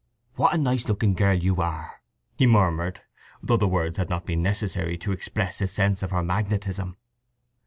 [0.33, 2.01] "What a nice looking girl you are!"
[2.35, 3.01] he murmured,
[3.43, 6.97] though the words had not been necessary to express his sense of her magnetism.